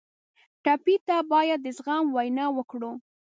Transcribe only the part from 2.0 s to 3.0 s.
وینا وکړو.